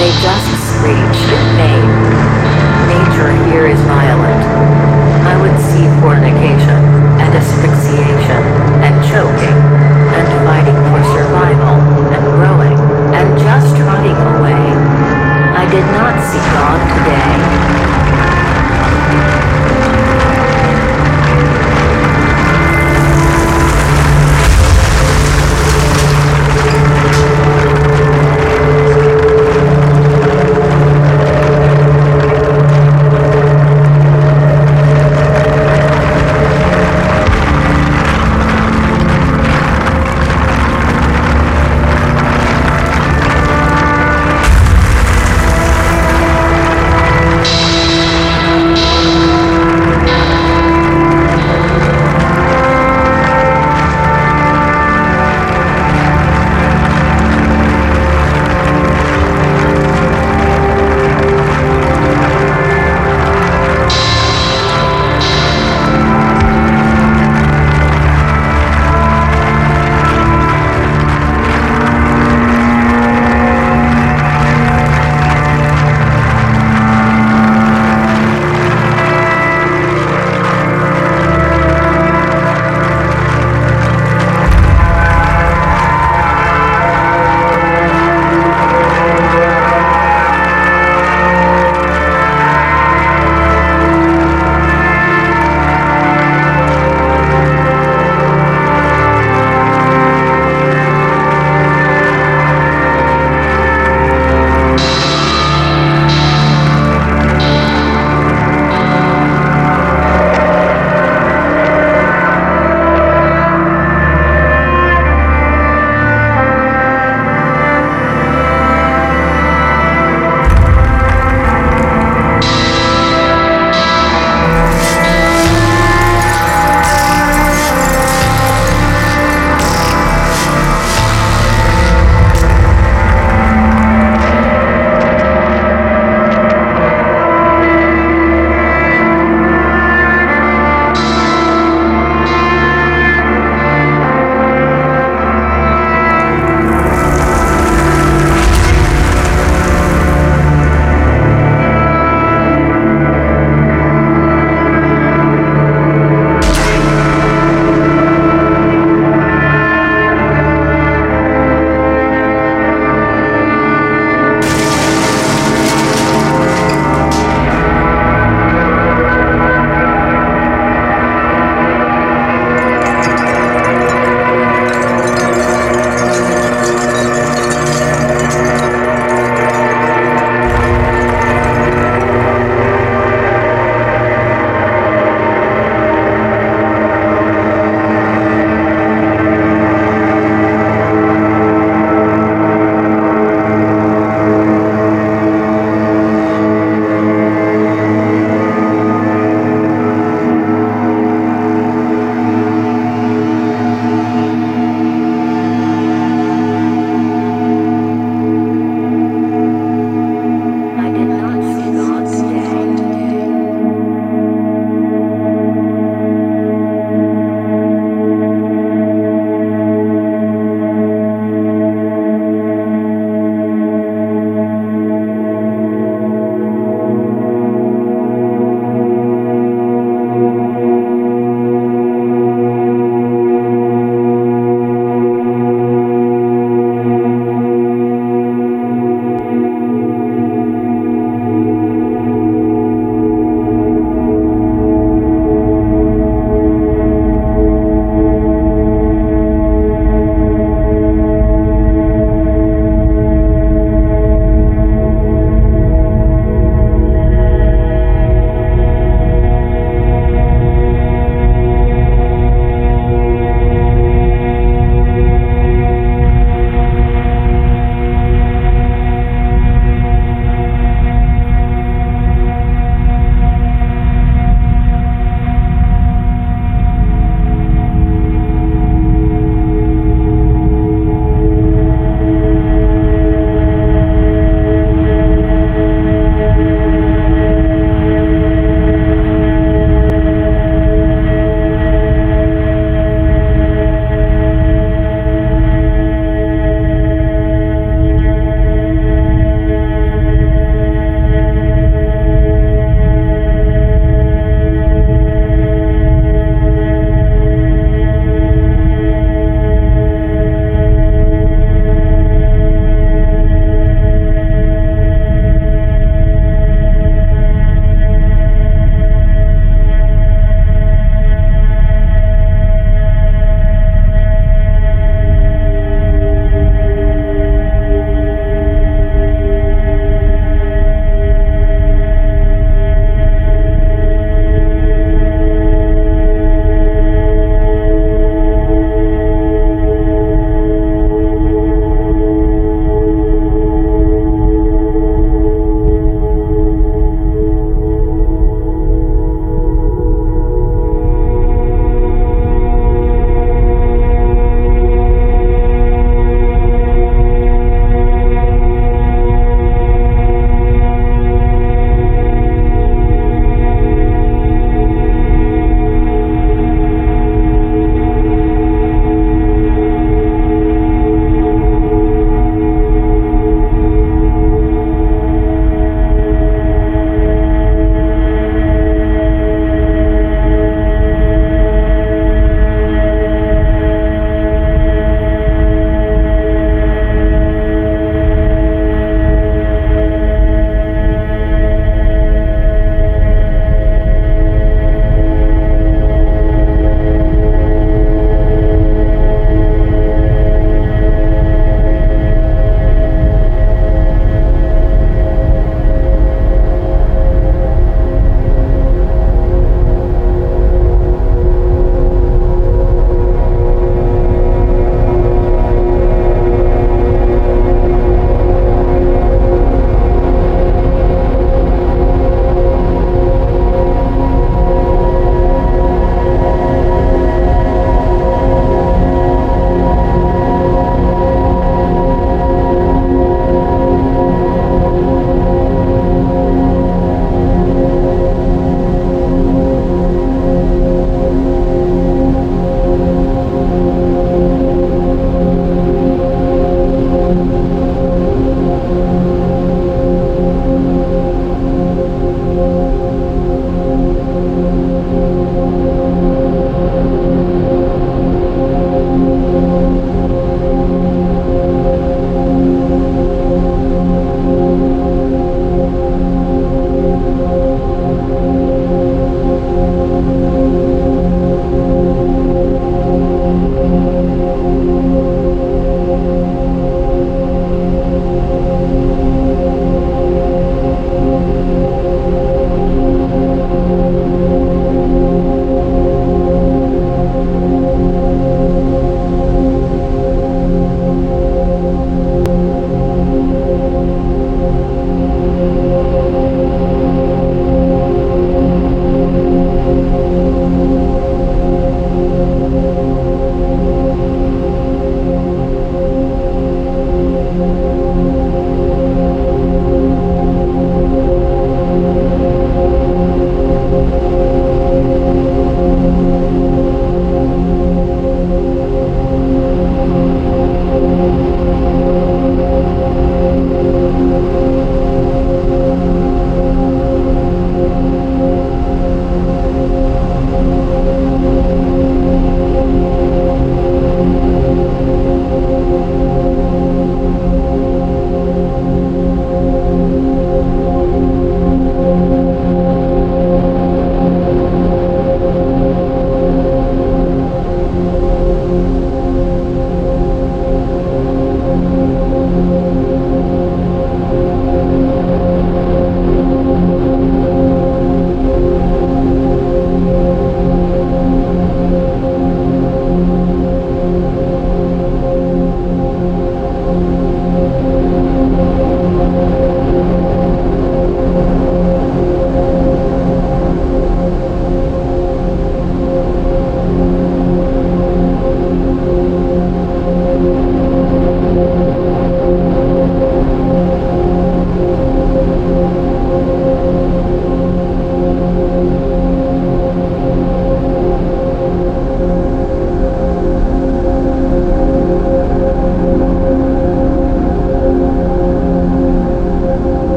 [0.00, 2.09] they just screech in pain.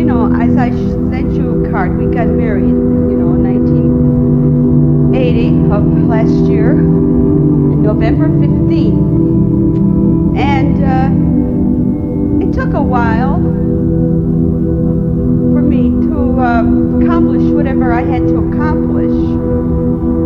[0.00, 0.70] You know, as I
[1.10, 3.42] sent you a card, we got married, you know, in
[5.12, 10.38] 1980 of last year, November 15th.
[10.38, 11.10] And uh,
[12.46, 13.42] it took a while
[15.52, 16.62] for me to uh,
[17.04, 19.12] accomplish whatever I had to accomplish.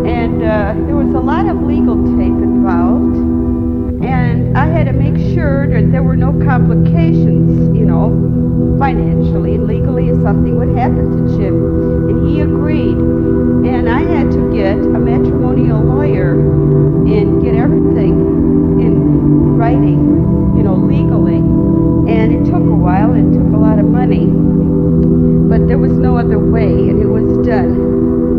[0.06, 3.34] And uh, there was a lot of legal tape involved
[4.05, 9.66] and I had to make sure that there were no complications, you know, financially and
[9.66, 11.55] legally if something would happen to Jim.
[12.11, 12.96] And he agreed.
[12.96, 20.00] And I had to get a matrimonial lawyer and get everything in writing,
[20.57, 21.36] you know, legally.
[22.12, 24.26] And it took a while, it took a lot of money.
[25.48, 28.34] But there was no other way, and it was done.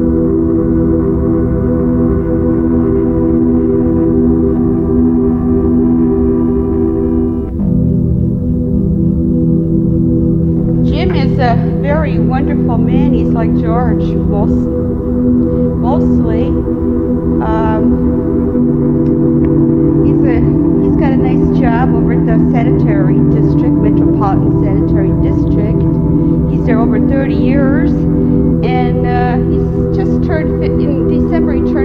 [13.66, 14.53] George, most,
[15.82, 16.45] mostly.
[17.41, 17.82] Um,
[20.05, 20.38] he's a
[20.86, 25.82] he's got a nice job over at the sanitary district, metropolitan sanitary district.
[26.53, 31.53] He's there over 30 years, and uh, he's just turned in December.
[31.53, 31.84] He turned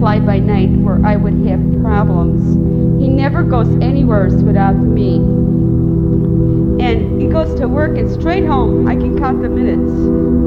[0.00, 2.42] fly by night where I would have problems.
[3.00, 5.16] He never goes anywhere without me
[6.80, 8.88] and he goes to work and straight home.
[8.88, 9.92] I can count the minutes.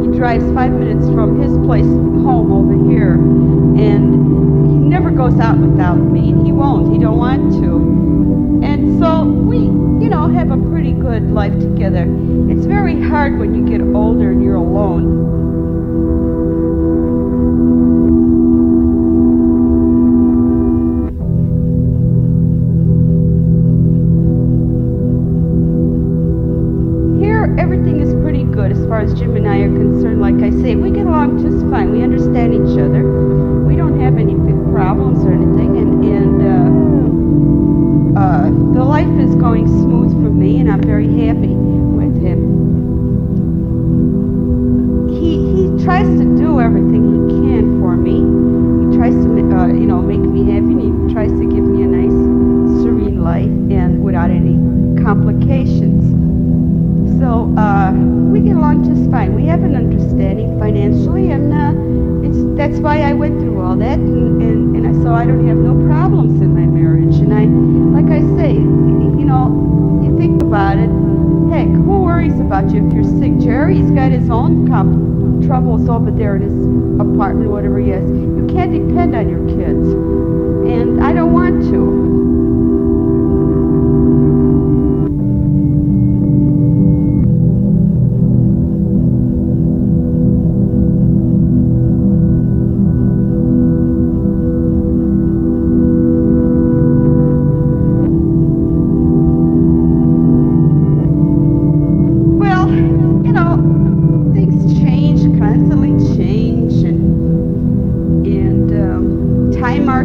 [0.06, 5.58] He drives five minutes from his place home over here, and he never goes out
[5.58, 6.32] without me.
[6.32, 6.92] And he won't.
[6.92, 8.66] He don't want to.
[8.66, 12.08] And so we, you know, have a pretty good life together.
[12.50, 15.43] It's very hard when you get older and you're alone.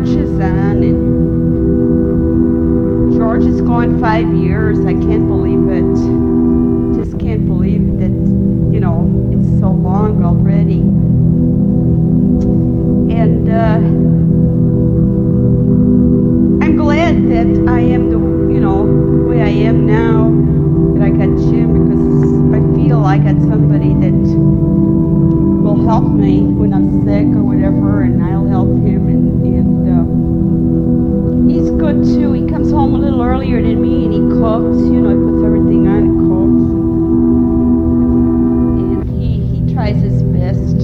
[0.09, 0.83] Marches on.
[0.83, 1.01] And
[3.17, 4.79] George is gone five years.
[4.81, 5.95] I can't believe it.
[6.97, 8.11] Just can't believe that.
[8.73, 10.81] You know, it's so long already.
[13.15, 13.79] And uh,
[16.65, 18.19] I'm glad that I am the,
[18.53, 18.85] you know,
[19.29, 20.31] way I am now.
[20.95, 22.07] That I got Jim because
[22.55, 24.15] I feel I got somebody that
[25.63, 29.09] will help me when I'm sick or whatever, and I'll help him.
[29.09, 30.05] And, and uh,
[31.49, 32.33] he's good too.
[32.33, 34.79] He comes home a little earlier than me, and he cooks.
[34.79, 36.65] You know, he puts everything on and cooks.
[38.83, 40.81] And he he tries his best.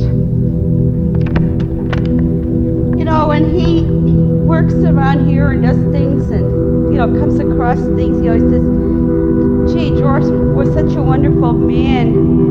[2.98, 7.78] You know, when he works around here and does things, and you know, comes across
[7.96, 8.64] things, he always says,
[9.74, 10.24] "Gee, George
[10.54, 12.43] was such a wonderful man."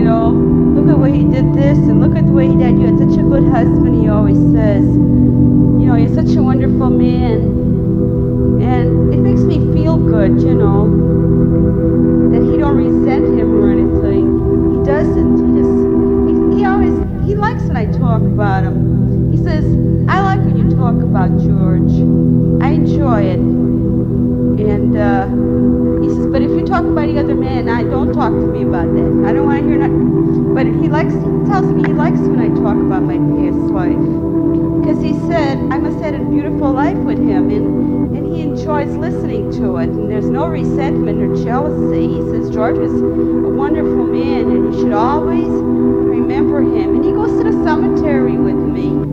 [0.00, 2.78] You know, look at what he did this and look at the way he did.
[2.78, 4.82] You had such a good husband, he always says.
[4.82, 7.44] You know, you're such a wonderful man.
[8.64, 10.88] And it makes me feel good, you know,
[12.32, 14.24] that he don't resent him or anything.
[14.72, 15.36] He doesn't.
[15.36, 15.76] He just,
[16.32, 16.96] he, he always,
[17.28, 19.30] he likes when I talk about him.
[19.30, 19.66] He says,
[20.08, 21.92] I like when you talk about George.
[22.64, 23.38] I enjoy it.
[24.64, 25.69] And, uh,
[26.80, 29.28] talk about any other man, I don't talk to me about that.
[29.28, 30.54] I don't want to hear nothing.
[30.54, 34.00] But he likes, he tells me he likes when I talk about my past life.
[34.80, 38.42] Because he said I must have had a beautiful life with him, and, and he
[38.42, 39.90] enjoys listening to it.
[39.90, 42.08] And there's no resentment or jealousy.
[42.08, 46.96] He says George is a wonderful man, and you should always remember him.
[46.96, 49.09] And he goes to the cemetery with me.